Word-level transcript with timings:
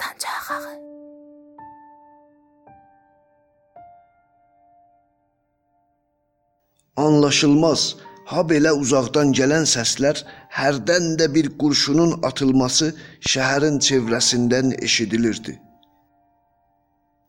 Azdan 0.00 0.18
çaxağı. 0.18 0.80
Anlaşılmaz. 6.96 7.96
Ha 8.30 8.42
belə 8.46 8.70
uzaqdan 8.82 9.32
gələn 9.34 9.64
səslər 9.66 10.20
hərdən 10.54 11.16
də 11.18 11.26
bir 11.34 11.48
qurşunun 11.60 12.12
atılması 12.28 12.92
şəhərin 13.32 13.80
çevrəsindən 13.86 14.68
eşidilirdi. 14.84 15.60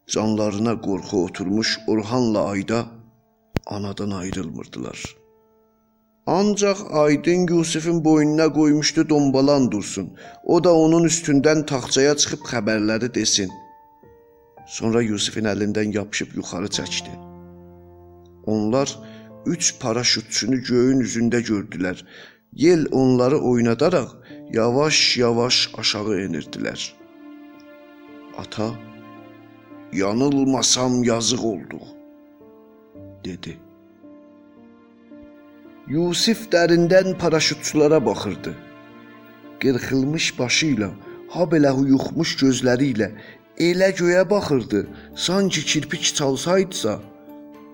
Canlarına 0.08 0.82
qorxu 0.82 1.24
oturmuş 1.26 1.80
Orhanla 1.88 2.46
Ayda 2.50 2.86
anadan 3.66 4.12
ayrılmırdılar. 4.12 5.21
Ancaq 6.28 6.78
Aydın 6.92 7.48
Yusifin 7.48 8.06
boynuna 8.06 8.54
qoymuşdu 8.54 9.10
dombalan 9.10 9.72
dursun. 9.72 10.18
O 10.44 10.64
da 10.64 10.74
onun 10.74 11.04
üstündən 11.04 11.66
taxtaya 11.66 12.16
çıxıb 12.16 12.44
xəbərləri 12.52 13.14
desin. 13.14 13.50
Sonra 14.68 15.02
Yusifin 15.02 15.50
əlindən 15.50 15.94
yapışıb 15.96 16.36
yuxarı 16.36 16.70
çəkdi. 16.78 17.14
Onlar 18.46 19.00
üç 19.46 19.80
paraşütçünü 19.80 20.62
göyün 20.64 21.00
üzündə 21.00 21.42
gördülər. 21.42 22.06
Yel 22.54 22.86
onları 22.92 23.40
oynadaraq 23.40 24.14
yavaş-yavaş 24.54 25.70
aşağı 25.78 26.16
enirdilər. 26.26 26.94
Ata, 28.38 28.70
yanılmasam 29.94 31.04
yazıq 31.04 31.44
olduq, 31.44 31.86
dedi. 33.26 33.71
Yusif 35.92 36.46
dərindən 36.54 37.18
paraşütçulara 37.22 37.98
baxırdı. 38.06 38.52
Qırxılmış 39.62 40.28
başı 40.40 40.68
ilə, 40.74 40.88
ha 41.34 41.44
belə 41.54 41.72
yuxmuş 41.90 42.32
gözləri 42.42 42.88
ilə 42.94 43.10
elə 43.68 43.90
göyə 44.00 44.22
baxırdı, 44.30 44.86
sanki 45.26 45.66
kirpik 45.72 46.04
çalsaydısa, 46.20 46.94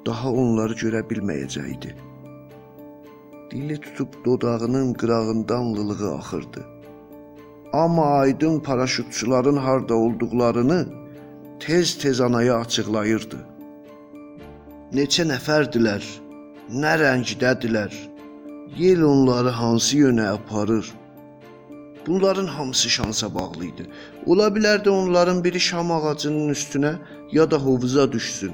daha 0.07 0.31
onları 0.43 0.79
görə 0.83 1.03
bilməyəcəkdi. 1.11 1.93
Dili 3.51 3.77
tutub 3.85 4.11
dodağının 4.25 4.93
qırağından 4.93 5.65
lılığı 5.75 6.13
axırdı. 6.15 6.65
Amma 7.73 8.05
aydın 8.19 8.59
paraşütçuların 8.59 9.57
harda 9.57 9.95
olduqlarını 9.95 10.85
tez-tez 11.59 12.23
anaya 12.23 12.55
açıqlayırdı. 12.63 13.39
Neçə 14.93 15.27
nəfərdilər, 15.33 16.03
nə 16.69 16.93
rəngdədilər, 16.99 17.93
yel 18.77 19.01
onları 19.07 19.49
hansı 19.49 19.97
yönə 19.97 20.27
aparır? 20.35 20.93
Bunların 22.07 22.47
hamısı 22.47 22.89
şansa 22.89 23.35
bağlı 23.35 23.65
idi. 23.65 23.85
Ola 24.25 24.47
bilərdi 24.47 24.89
onların 24.89 25.43
biri 25.43 25.59
şam 25.59 25.91
ağacının 25.91 26.49
üstünə 26.49 26.95
ya 27.31 27.51
da 27.51 27.57
hovuza 27.57 28.11
düşsün 28.11 28.53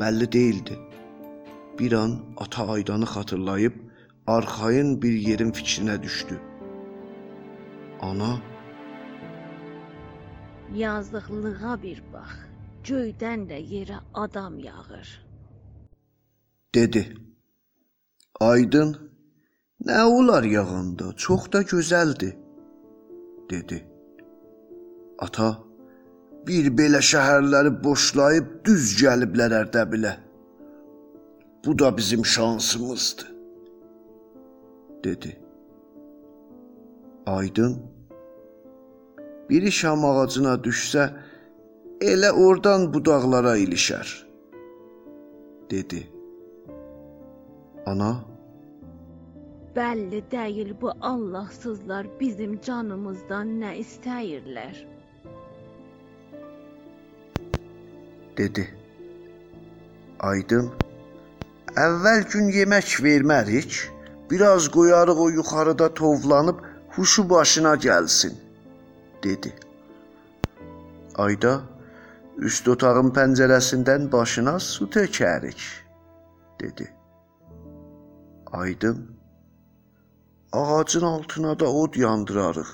bəlli 0.00 0.32
değildi. 0.32 0.78
Bir 1.78 1.92
an 1.92 2.18
ata 2.36 2.68
Aydanı 2.68 3.04
xatırlayıb 3.04 3.72
arxayın 4.26 5.02
bir 5.02 5.12
yerin 5.12 5.52
fikrinə 5.52 6.02
düşdü. 6.02 6.40
Ana 8.00 8.38
Yazlıqlığa 10.74 11.82
bir 11.82 12.02
bax. 12.12 12.34
Göydən 12.84 13.48
də 13.50 13.58
yerə 13.74 13.98
adam 14.14 14.58
yağır. 14.58 15.27
Dedi. 16.74 17.14
Aydın 18.40 18.96
nə 19.86 20.02
olar 20.04 20.42
yağanda, 20.42 21.12
çox 21.16 21.52
da 21.52 21.62
gözəldir, 21.62 22.36
dedi. 23.50 23.78
Ata 25.18 25.50
bir 26.46 26.70
belə 26.78 27.00
şəhərləri 27.10 27.72
boşlayıb 27.84 28.52
düz 28.64 28.94
gəliblər 29.00 29.54
Ərdəbilə. 29.62 30.14
Bu 31.64 31.78
da 31.78 31.96
bizim 31.96 32.24
şansımızdır, 32.24 33.32
dedi. 35.04 35.40
Aydın 37.26 37.82
biri 39.50 39.72
şam 39.72 40.04
ağacına 40.04 40.54
düşsə, 40.64 41.08
elə 42.00 42.30
oradan 42.30 42.94
budaqlara 42.94 43.56
ilişər, 43.58 44.08
dedi. 45.70 46.17
Ana 47.88 48.12
Bəlli 49.76 50.22
deyil 50.30 50.72
bu 50.80 50.92
Allahsızlar 51.00 52.06
bizim 52.20 52.60
canımızdan 52.60 53.58
nə 53.62 53.74
istəyirlər. 53.82 54.86
dedi. 58.38 58.68
Aydın 60.20 60.70
Əvvəl 61.78 62.24
gün 62.32 62.48
yemək 62.54 62.94
vermərik, 63.04 63.74
biraz 64.30 64.66
qoyarıq 64.74 65.18
o 65.24 65.28
yuxarıda 65.30 65.88
tovlanıb 65.94 66.62
huşu 66.96 67.30
başına 67.30 67.74
gəlsin, 67.86 68.34
dedi. 69.22 69.52
Ayda 71.14 71.52
üst 72.50 72.68
otağın 72.68 73.12
pəncərəsindən 73.18 74.10
başına 74.12 74.58
su 74.58 74.90
tökərik, 74.96 75.62
dedi. 76.60 76.88
Aydın 78.52 79.10
ağacın 80.52 81.02
altına 81.02 81.60
da 81.60 81.72
od 81.72 81.96
yandırarıq, 81.96 82.70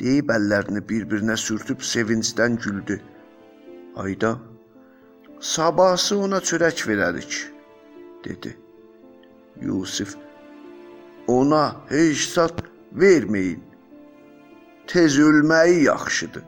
deyib 0.00 0.30
əllərini 0.30 0.82
bir-birinə 0.90 1.36
sürtüb 1.36 1.82
sevincdən 1.82 2.58
güldü. 2.66 3.00
Ayda 3.96 4.38
Sabahsı 5.40 6.18
ona 6.18 6.38
çörək 6.38 6.84
verərik, 6.88 7.40
dedi. 8.24 8.56
Yusif, 9.60 10.14
ona 11.26 11.76
heç 11.88 12.28
zat 12.34 12.62
verməyin. 12.94 13.62
Tez 14.86 15.18
ölməyi 15.18 15.82
yaxşıdır, 15.82 16.44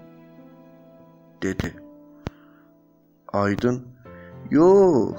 dedi. 1.42 1.74
Aydın, 3.32 3.86
yox, 4.50 5.16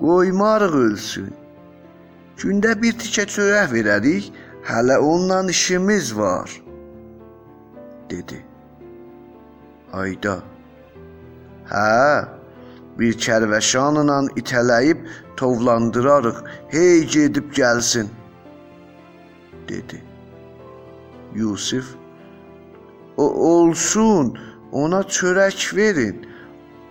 qoymarıq 0.00 0.74
ölsün. 0.74 1.45
Gündə 2.36 2.74
bir 2.76 2.92
tikə 3.00 3.24
çörək 3.32 3.70
verərik, 3.72 4.26
hələ 4.68 4.98
ondan 5.00 5.48
işimiz 5.48 6.10
var, 6.16 6.50
dedi. 8.10 8.42
Ayda, 9.96 10.34
hə, 11.70 12.26
bir 12.98 13.16
kərvəşanla 13.24 14.18
itələyib 14.42 15.06
tovlandırarıq, 15.40 16.42
hey 16.74 17.06
gedib 17.14 17.48
gəlsin, 17.56 18.10
dedi. 19.68 20.02
Yusif, 21.34 21.88
o 23.16 23.24
olsun, 23.52 24.34
ona 24.72 25.00
çörək 25.00 25.70
verin, 25.76 26.20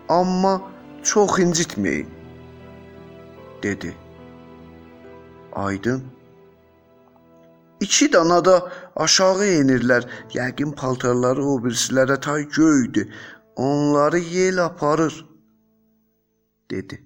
amma 0.09 0.55
çox 1.03 1.37
incitməyin, 1.45 2.09
dedi. 3.61 3.93
Aydın, 5.55 6.03
İki 7.79 8.13
dana 8.13 8.45
da 8.45 8.71
aşağı 8.95 9.47
enirlər. 9.59 10.05
Yəqin 10.33 10.71
paltarları 10.79 11.43
o 11.45 11.55
birisilərə 11.63 12.19
tay 12.21 12.47
göydü. 12.57 13.03
Onları 13.55 14.19
yel 14.19 14.65
aparır 14.65 15.25
dedi. 16.71 17.01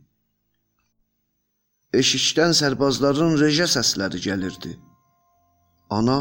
Eşikdən 1.94 2.54
sərbazların 2.62 3.40
reja 3.42 3.66
səsləri 3.76 4.22
gəlirdi. 4.28 4.76
Ana 5.90 6.20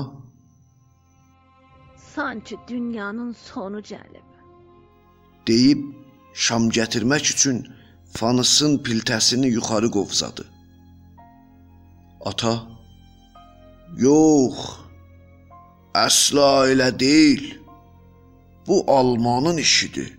sanki 2.15 2.57
dünyanın 2.69 3.33
sonu 3.33 3.81
gəlib. 3.81 4.29
deyib 5.47 5.81
şam 6.35 6.69
gətirmək 6.79 7.25
üçün 7.35 7.57
fanısın 8.19 8.79
piltəsini 8.85 9.49
yuxarı 9.57 9.91
qovzadı. 9.91 10.45
Ata 12.27 12.67
Yox. 13.97 14.59
Əsla 15.95 16.69
elə 16.73 16.91
deyil. 16.99 17.59
Bu 18.67 18.85
almanın 18.87 19.57
işidir. 19.57 20.19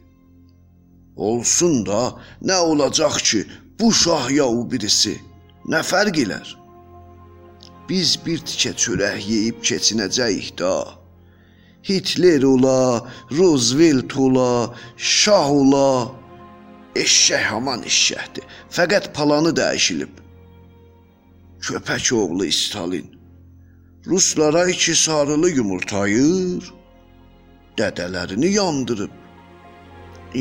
Olsun 1.15 1.85
da, 1.85 2.15
nə 2.41 2.57
olacaq 2.63 3.19
ki, 3.23 3.43
bu 3.79 3.91
şah 3.93 4.29
ya 4.31 4.47
o 4.47 4.63
birisi? 4.71 5.17
Nə 5.67 5.83
fərq 5.83 6.21
elər? 6.23 6.55
Biz 7.89 8.15
bir 8.25 8.39
tikə 8.47 8.71
çörək 8.79 9.27
yeyib 9.27 9.59
keçinəcəyik 9.59 10.55
da. 10.59 10.73
Hitler 11.89 12.43
ola, 12.43 13.07
Roosevelt 13.31 14.17
ola, 14.17 14.73
şah 14.97 15.51
ola. 15.51 16.11
Eşşək 16.95 17.43
haman 17.51 17.83
eşşəkdir. 17.83 18.47
Fəqət 18.71 19.11
palanı 19.13 19.51
dəyişilib. 19.55 20.18
Köpək 21.61 22.13
oğlu 22.13 22.51
Stalin. 22.51 23.15
Ruslara 24.05 24.69
iki 24.69 24.95
sarılı 24.95 25.49
yumurtayır. 25.49 26.79
dədələrini 27.79 28.49
yandırıb. 28.59 29.11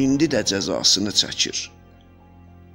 İndi 0.03 0.27
də 0.35 0.41
cəzasını 0.51 1.13
çəkir. 1.21 1.59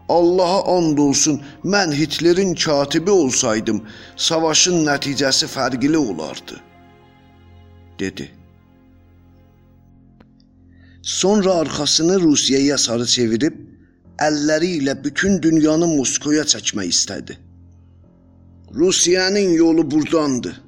Allaha 0.10 0.62
and 0.76 0.98
olsun, 0.98 1.42
mən 1.64 1.94
Hitlerin 1.96 2.56
katibi 2.56 3.12
olsaydım, 3.12 3.84
savaşın 4.16 4.86
nəticəsi 4.88 5.48
fərqli 5.56 5.98
olardı, 5.98 6.60
dedi. 8.00 8.32
Sonra 11.02 11.54
arxasını 11.54 12.20
Rusiyaya 12.22 12.78
sarı 12.78 13.06
çevirib 13.06 13.56
əlləri 14.28 14.70
ilə 14.80 14.94
bütün 15.04 15.42
dünyanı 15.44 15.88
Moskvaya 15.96 16.44
çəkmək 16.54 16.92
istədi. 16.96 17.38
Rusiyanın 18.76 19.54
yolu 19.54 19.92
burdandır. 19.92 20.62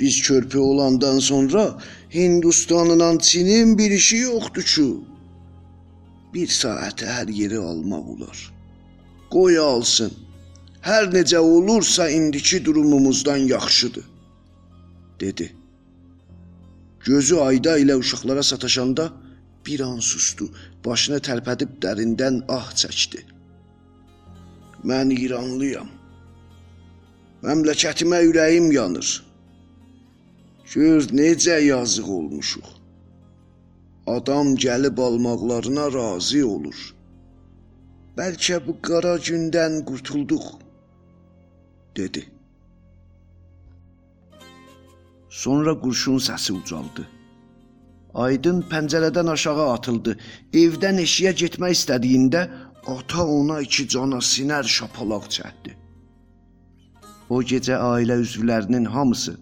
Biz 0.00 0.22
körpü 0.22 0.58
olandan 0.58 1.18
sonra 1.18 1.78
Hindistanla 2.14 3.18
Çinin 3.18 3.78
bir 3.78 3.90
işi 3.90 4.16
yoxdur 4.16 4.62
ki. 4.62 4.94
Bir 6.34 6.48
saatə 6.48 7.06
hər 7.06 7.30
yeri 7.32 7.58
almaq 7.58 8.08
olar. 8.14 8.38
Qoy 9.30 9.58
alsın. 9.58 10.12
Hər 10.82 11.08
necə 11.14 11.38
olursa 11.38 12.10
indiki 12.10 12.64
durumumuzdan 12.64 13.36
yaxşıdır, 13.36 14.04
dedi. 15.20 15.52
Gözü 17.04 17.36
ayda 17.36 17.78
ilə 17.78 17.94
uşaqlara 17.94 18.42
sataşanda 18.42 19.12
bir 19.66 19.80
an 19.80 19.98
sustu, 19.98 20.46
başını 20.84 21.18
tərpədib 21.18 21.78
dərindən 21.82 22.44
ah 22.48 22.70
çəkdi. 22.82 23.24
Mən 24.84 25.10
İranlıyam. 25.10 25.95
Məmləkətimə 27.44 28.22
ürəyim 28.30 28.70
yanır. 28.72 29.08
Gör 30.72 31.02
necə 31.18 31.58
yazıq 31.60 32.08
olmuşuq. 32.18 32.68
Adam 34.06 34.54
gəlib 34.64 34.98
almaqlarına 35.06 35.86
razı 35.92 36.46
olur. 36.48 36.78
Bəlkə 38.16 38.56
bu 38.66 38.78
qara 38.86 39.14
gündən 39.26 39.82
qurtulduq, 39.88 40.46
dedi. 41.96 42.22
Sonra 45.28 45.72
qurşun 45.80 46.18
səsi 46.28 46.52
ucaldı. 46.56 47.04
Aydın 48.14 48.62
pəncərədən 48.70 49.28
aşağı 49.36 49.66
atıldı. 49.76 50.16
Evdən 50.62 51.02
eşiyə 51.04 51.34
getmək 51.42 51.74
istədiyində 51.76 52.46
ata 52.94 53.26
ona 53.38 53.60
iki 53.66 53.84
cana 53.88 54.22
sinər 54.32 54.64
şapalaq 54.76 55.28
çəkdi. 55.36 55.76
O 57.28 57.42
gecə 57.42 57.76
ailə 57.92 58.20
üzvlərinin 58.22 58.84
hamısı 58.84 59.36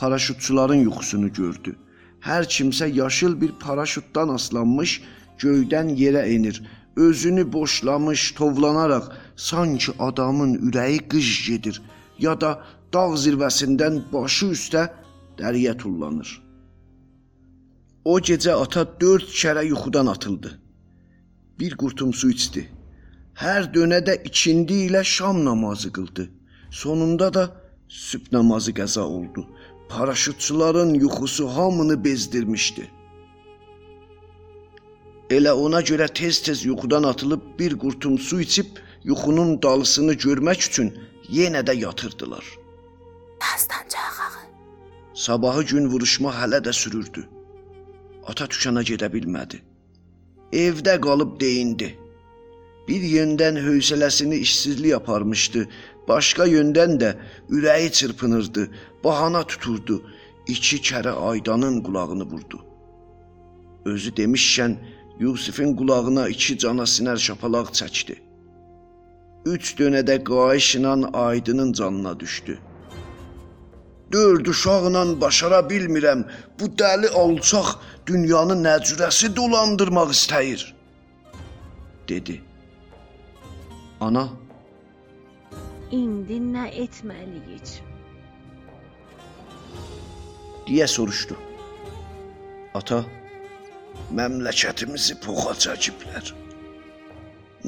paraşütçülərin 0.00 0.82
yuxusunu 0.86 1.32
gördü. 1.32 1.76
Hər 2.20 2.48
kimsə 2.54 2.88
yaşıl 2.92 3.40
bir 3.40 3.52
paraşütdan 3.60 4.32
aslanmış, 4.36 5.00
göydən 5.42 5.92
yerə 6.00 6.24
enir. 6.34 6.62
Özünü 6.96 7.52
boşlamış, 7.52 8.32
tovlanaraq 8.38 9.10
sanki 9.36 9.92
adamın 9.98 10.54
ürəyi 10.68 11.00
qıj 11.08 11.28
gedir 11.48 11.82
ya 12.18 12.40
da 12.40 12.50
dağ 12.94 13.08
zirvəsindən 13.24 14.00
başı 14.12 14.46
üstə 14.56 14.86
dəriyə 15.38 15.76
tullanır. 15.76 16.30
O 18.04 18.16
gecə 18.20 18.54
ata 18.64 18.86
4 19.00 19.28
kərə 19.40 19.66
yuxudan 19.66 20.06
atıldı. 20.06 20.50
Bir 21.58 21.76
qurtum 21.76 22.14
su 22.14 22.30
içdi. 22.30 22.62
Hər 23.44 23.68
dönədə 23.76 24.14
ikindi 24.30 24.86
ilə 24.88 25.02
şam 25.04 25.44
namazı 25.44 25.92
qıldı. 25.92 26.30
Sonunda 26.70 27.34
da 27.34 27.56
sübh 27.88 28.32
namazı 28.32 28.72
qəza 28.72 29.00
oldu. 29.00 29.46
Paraşütçülərin 29.88 30.94
yuxusu 30.98 31.48
hamını 31.48 32.04
bezdirmişdi. 32.04 32.90
Elə 35.30 35.52
ona 35.52 35.80
görə 35.80 36.06
tez-tez 36.18 36.66
yuxudan 36.66 37.02
atılıb 37.02 37.42
bir 37.58 37.78
qurtum 37.78 38.18
su 38.18 38.40
içib 38.40 38.66
yuxunun 39.04 39.62
dalısını 39.62 40.12
görmək 40.12 40.68
üçün 40.68 40.88
yenə 41.30 41.62
də 41.66 41.74
yatırdılar. 41.74 42.44
Dastancağı. 43.42 44.06
Sabahı 45.14 45.62
gün 45.62 45.86
vuruşma 45.88 46.30
hələ 46.30 46.58
də 46.66 46.72
sürürdü. 46.72 47.28
Ata 48.26 48.46
tükana 48.46 48.82
gedə 48.82 49.08
bilmədi. 49.12 49.62
Evdə 50.52 51.00
qalıb 51.00 51.40
deyindi. 51.40 51.88
Bir 52.88 53.02
yöndən 53.02 53.56
hövsələsini 53.66 54.36
işsizlik 54.46 54.94
aparmışdı, 54.94 55.68
başqa 56.08 56.46
yöndən 56.46 56.98
də 57.02 57.14
ürəyi 57.50 57.92
çırpınırdı, 57.92 58.68
bahana 59.04 59.42
tuturdu. 59.46 60.02
İki 60.46 60.76
kərə 60.88 61.10
aydanın 61.10 61.82
qulağını 61.82 62.24
vurdu. 62.24 62.60
Özü 63.84 64.10
demişkən 64.10 64.76
Yusifin 65.18 65.76
qulağına 65.76 66.28
iki 66.28 66.58
cana 66.58 66.82
sinər 66.82 67.18
şapalaq 67.18 67.72
çəkdi. 67.78 68.16
Üç 69.46 69.74
dönədə 69.78 70.24
qayışla 70.24 71.10
aydının 71.12 71.72
canına 71.72 72.20
düşdü. 72.20 72.58
Dörd 74.12 74.46
uşaqla 74.46 75.20
başara 75.20 75.60
bilmirəm. 75.70 76.24
Bu 76.60 76.64
dəli 76.80 77.08
alçaq 77.08 77.68
dünyanı 78.06 78.54
nəcürəsi 78.66 79.36
dolandırmaq 79.36 80.10
istəyir, 80.10 80.74
dedi. 82.08 82.40
Ana, 84.00 84.28
İndi 85.90 86.40
nə 86.42 86.70
etməliyik? 86.84 87.76
deyə 90.66 90.86
soruşdu. 90.90 91.36
Ata, 92.74 93.04
məmləkətimizi 94.18 95.16
poxa 95.22 95.54
çəkiblər. 95.64 96.32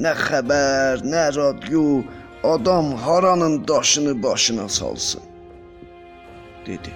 Nə 0.03 0.13
xəbər, 0.19 1.03
nə 1.07 1.25
radio, 1.35 2.03
adam 2.43 2.93
haranın 3.03 3.67
daşını 3.67 4.13
başına 4.23 4.69
salsın 4.69 5.23
dedi. 6.67 6.91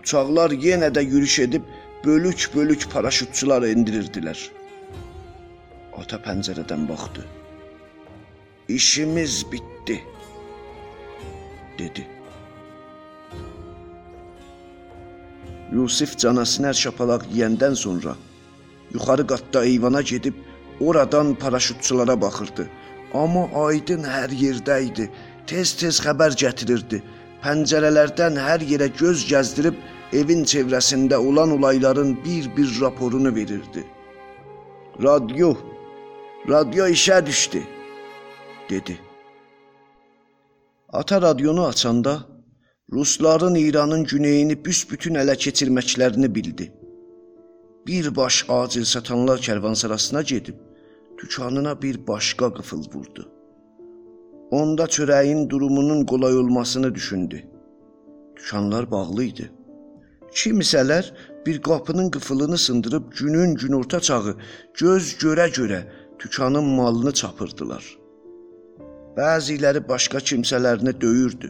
Uçaqlar 0.00 0.50
yenə 0.50 0.88
də 0.94 1.02
yürüş 1.04 1.38
edib 1.46 1.66
bölük-bölük 2.04 2.86
paraşütçülər 2.94 3.66
endirirdilər. 3.68 4.38
Ata 6.00 6.18
pəncərədən 6.24 6.86
baxdı. 6.88 7.26
İşimiz 8.68 9.52
bitdi, 9.52 10.02
dedi. 11.78 12.06
Yusif 15.72 16.12
canasinər 16.20 16.76
şapalaq 16.76 17.24
yeyəndən 17.32 17.76
sonra 17.82 18.12
yuxarı 18.92 19.24
qatda 19.30 19.62
eyvana 19.70 20.02
gedib 20.10 20.34
oradan 20.80 21.32
paraşütçülərə 21.44 22.16
baxırdı. 22.20 22.66
Amma 23.14 23.46
aydın 23.62 24.04
hər 24.04 24.36
yerdə 24.42 24.76
idi. 24.90 25.08
Tez-tez 25.48 26.02
xəbər 26.04 26.36
gətirirdi. 26.44 27.00
Pəncərələrdən 27.40 28.36
hər 28.48 28.66
yerə 28.72 28.90
göz 29.00 29.24
gəzdirib 29.32 29.80
evin 30.12 30.44
çevrəsində 30.44 31.16
olan 31.16 31.56
olayların 31.56 32.18
bir-bir 32.24 32.80
raporunu 32.80 33.34
verirdi. 33.34 33.86
Radio, 35.02 35.56
radio 36.48 36.92
işə 36.98 37.24
düşdü, 37.26 37.64
dedi. 38.70 38.98
Ata 40.92 41.22
radionu 41.22 41.66
açanda 41.66 42.26
Rusların 42.92 43.54
İranın 43.54 44.04
güneyini 44.04 44.64
büsbütün 44.64 45.14
ələ 45.14 45.34
keçirməklərini 45.36 46.34
bildi. 46.34 46.72
Bir 47.86 48.16
baş 48.16 48.46
acil 48.48 48.84
satanlar 48.84 49.38
kərvansarasına 49.38 50.22
gedib 50.22 50.54
dükanına 51.22 51.82
bir 51.82 52.06
başqa 52.06 52.54
qıfıl 52.54 52.84
vurdu. 52.94 53.32
Onda 54.50 54.84
çörəyin 54.84 55.50
durumunun 55.50 56.06
qolay 56.06 56.36
olmasını 56.36 56.94
düşündü. 56.94 57.42
Dükanlar 58.36 58.90
bağlı 58.90 59.24
idi. 59.24 59.52
Kimsələr 60.32 61.12
bir 61.46 61.62
qapının 61.62 62.10
qıfılını 62.10 62.58
sındırıb 62.58 63.12
günün 63.18 63.54
günorta 63.54 64.00
çağı 64.00 64.36
göz 64.74 65.12
görə-görə 65.12 65.82
dükanın 66.24 66.64
malını 66.64 67.12
çapırdılar. 67.12 67.97
Bəziləri 69.18 69.80
başqa 69.88 70.20
kimsələrini 70.30 70.92
döyürdü. 71.00 71.48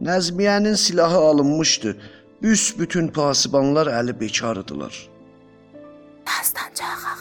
Nəzmiyənin 0.00 0.76
silahı 0.76 1.18
alınmışdı. 1.30 1.96
Büs-bütün 2.42 3.08
pasibanlar 3.08 3.86
əli 4.00 4.14
bekardılar. 4.20 4.94
Dastancağı. 6.26 7.16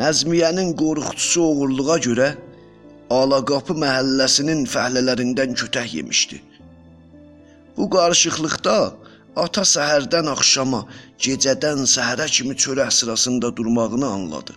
Nəzmiyənin 0.00 0.70
qorxucusu 0.82 1.42
oğurluğa 1.50 1.98
görə 2.06 2.28
Alaqapı 3.10 3.74
məhəlləsinin 3.82 4.60
fəhlələrindən 4.74 5.54
kötək 5.60 5.94
yemişdi. 5.98 6.38
Bu 7.76 7.88
qarışıqlıqda 7.94 8.76
ata 9.44 9.64
səhərdən 9.74 10.30
axşama, 10.34 10.84
gecədən 11.26 11.82
səhərə 11.94 12.26
kimi 12.36 12.54
çörək 12.62 12.90
sırasında 12.98 13.50
durmağını 13.56 14.08
anladı. 14.16 14.54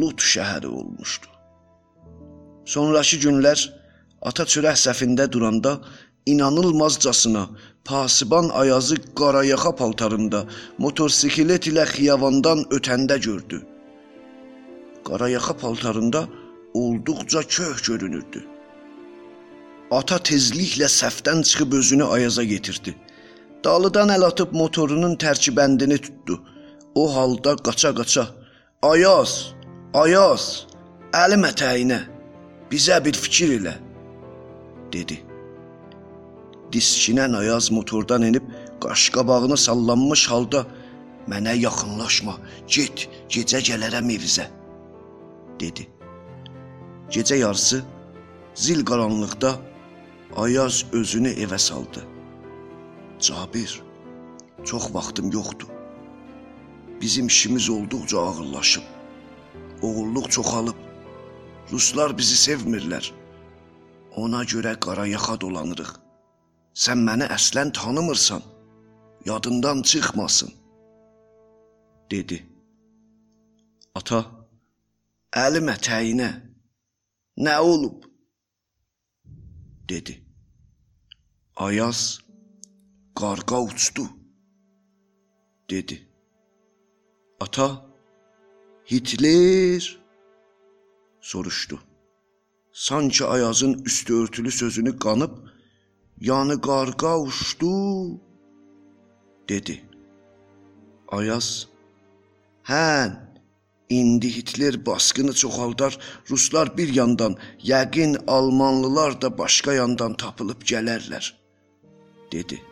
Lut 0.00 0.20
şəhəri 0.32 0.66
olmuşdu. 0.66 1.31
Sonrakı 2.64 3.18
günlər 3.24 3.58
ata 4.22 4.44
çörək 4.46 4.78
səfində 4.78 5.26
duranda 5.32 5.80
inanılmazcasına 6.26 7.48
Pasiban 7.84 8.48
Ayazı 8.48 8.96
qarayaxa 9.18 9.72
paltarında 9.76 10.44
motosiklet 10.78 11.66
ilə 11.66 11.86
xiyavandan 11.94 12.62
ötəndə 12.70 13.18
gördü. 13.20 13.62
Qarayaxa 15.04 15.56
paltarında 15.56 16.28
olduqca 16.74 17.42
köh 17.42 17.82
görünürdü. 17.88 18.44
Ata 19.90 20.16
tezliklə 20.16 20.86
səfdən 20.86 21.42
çıxıb 21.42 21.72
özünü 21.72 22.04
Ayaza 22.04 22.44
getirdi. 22.44 22.94
Dalıdan 23.64 24.08
əl 24.08 24.24
atıb 24.30 24.54
motorunun 24.54 25.16
tərkibəndini 25.16 25.98
tutdu. 25.98 26.38
O 26.94 27.16
halda 27.16 27.56
qaça-qaça 27.66 28.26
Ayaz, 28.82 29.54
Ayaz, 29.94 30.66
əlim 31.12 31.44
ətəyinə 31.50 32.11
bizə 32.72 32.98
bir 33.04 33.16
fikir 33.24 33.52
elə 33.58 33.74
dedi. 34.92 35.18
Diskinən 36.72 37.36
Ayaz 37.36 37.70
motordan 37.70 38.22
enib 38.28 38.44
qaşqabağını 38.80 39.56
sallanmış 39.56 40.22
halda 40.30 40.64
mənə 41.28 41.52
yaxınlaşma, 41.60 42.38
get, 42.66 43.08
gecə 43.28 43.60
gələrəm 43.68 44.08
evizə 44.16 44.46
dedi. 45.60 45.84
Gecə 47.12 47.36
yarısı 47.42 47.82
zil 48.54 48.84
qaranlıqda 48.88 49.52
Ayaz 50.36 50.84
özünü 50.92 51.28
evə 51.44 51.58
saldı. 51.58 52.06
Cabir, 53.20 53.82
çox 54.64 54.94
vaxtım 54.94 55.30
yoxdur. 55.30 55.68
Bizim 57.00 57.26
işimiz 57.26 57.70
olduqca 57.70 58.18
ağırlaşıb. 58.18 58.82
Oğulluq 59.82 60.28
çoxalıb. 60.28 60.91
Ruslar 61.70 62.16
bizi 62.18 62.36
sevmirlər. 62.46 63.12
Ona 64.22 64.42
görə 64.52 64.74
qara 64.84 65.06
yaxa 65.06 65.38
dolanırıq. 65.40 65.92
Sən 66.84 66.98
məni 67.08 67.28
əslən 67.36 67.72
tanımırsan. 67.78 68.42
Yadından 69.26 69.82
çıxmasın." 69.82 70.52
dedi. 72.12 72.38
Ata, 73.98 74.20
əlim 75.44 75.68
ətəyinə. 75.76 76.30
Nə 77.44 77.54
olub? 77.72 78.08
dedi. 79.92 80.14
Ayaz 81.66 82.00
qarqa 83.20 83.58
uçdu 83.68 84.04
dedi. 85.70 85.96
Ata 87.44 87.68
Hitler 88.90 90.01
soruşdu. 91.22 91.78
Sanki 92.72 93.24
Ayazın 93.24 93.82
üstü 93.84 94.14
örtülü 94.14 94.50
sözünü 94.50 94.98
qanıb 94.98 95.30
yanı 96.20 96.60
qarqa 96.60 97.18
uçdu 97.18 97.70
dedi. 99.48 99.84
Ayaz 101.08 101.68
Hə, 102.64 103.12
indi 103.88 104.36
Hitler 104.36 104.86
baskını 104.86 105.32
çoxaldar, 105.32 105.98
ruslar 106.30 106.76
bir 106.76 106.94
yandan, 106.94 107.36
yəqin 107.62 108.24
almanlılar 108.26 109.20
da 109.22 109.38
başqa 109.38 109.72
yandan 109.72 110.14
tapılıb 110.14 110.62
gələrlər 110.62 111.32
dedi. 112.32 112.62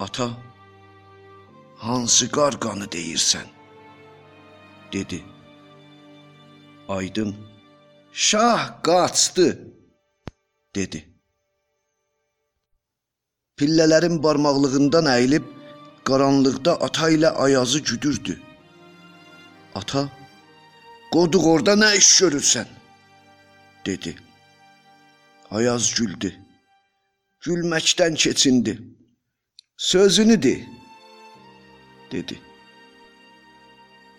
Ata, 0.00 0.30
hansı 1.76 2.30
qarqanı 2.30 2.84
deyirsən? 2.84 3.46
dedi. 4.92 5.24
Aydın, 6.88 7.36
şah 8.12 8.82
qaçdı, 8.82 9.48
dedi. 10.74 11.00
Pillələrin 13.58 14.22
barmaqlığından 14.22 15.06
əyilib 15.16 15.46
qaranlıqda 16.08 16.72
ata 16.86 17.10
ilə 17.10 17.30
Ayazı 17.44 17.80
güdürdü. 17.90 18.40
Ata, 19.74 20.08
qoduq 21.12 21.44
orada 21.52 21.74
nə 21.82 21.96
iş 22.00 22.10
görürsən? 22.20 22.68
dedi. 23.88 24.14
Ayaz 25.50 25.94
güldü. 25.94 26.30
Gülməkdən 27.44 28.14
keçindi. 28.14 28.78
Sözünü 29.76 30.42
de, 30.42 30.54
dedi. 32.12 32.38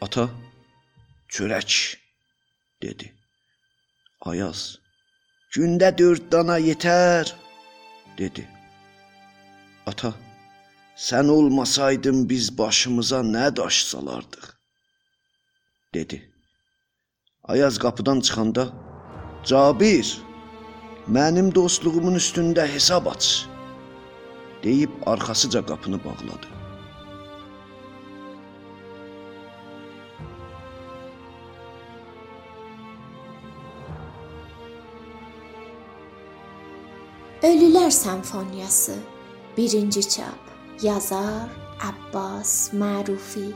Ata, 0.01 0.29
çörək, 1.29 1.71
dedi. 2.83 3.13
Ayaz, 4.21 4.79
gündə 5.55 5.91
dörd 5.97 6.31
dana 6.31 6.57
yetər, 6.59 7.31
dedi. 8.17 8.47
Ata, 9.87 10.13
sən 11.07 11.31
olmasaydın 11.31 12.27
biz 12.29 12.51
başımıza 12.57 13.21
nə 13.35 13.55
daş 13.55 13.83
salardıq, 13.91 14.47
dedi. 15.93 16.19
Ayaz 17.43 17.79
qapıdan 17.79 18.19
çıxanda, 18.21 18.69
Cabir, 19.45 20.17
mənim 21.07 21.55
dostluğumun 21.55 22.15
üstündə 22.19 22.67
hesab 22.67 23.05
aç 23.15 23.45
deyib 24.63 24.91
arxasıca 25.05 25.65
qapını 25.65 26.03
bağladı. 26.03 26.58
Ölülər 37.43 37.89
Senfoniyası. 37.89 38.95
1-ci 39.57 40.09
çap. 40.09 40.39
Yazar 40.81 41.47
Abbas 41.79 42.73
Marufi. 42.73 43.53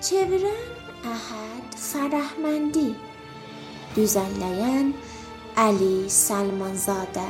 Çevirən 0.00 0.70
Əhəd 1.04 1.76
Fərəhməndi 1.76 2.86
Düzənləyən 3.96 4.94
Əli 5.60 6.08
Salmanzadə 6.08 7.26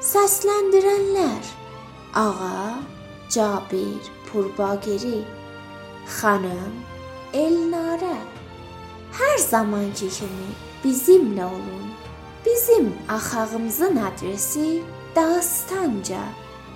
Səsləndirənlər: 0.00 1.52
Ağa 2.16 2.80
Cabir 3.28 4.00
Purbagiri, 4.30 5.24
xanım 6.08 6.72
Elnarə. 7.36 8.16
Hər 9.20 9.38
zamanki 9.44 10.08
kimi 10.08 10.50
bizimlə 10.84 11.44
olun. 11.44 11.95
Bizim 12.46 12.94
axağımızın 13.08 13.96
adresi 13.96 14.82
Dastanca 15.16 16.20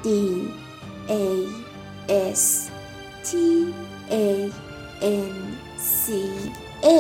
D 0.05 0.11
A 1.09 2.35
S 2.35 2.71
T 3.25 3.39
A 4.11 4.49
N 5.07 5.33
C 5.79 6.13
A 6.83 6.97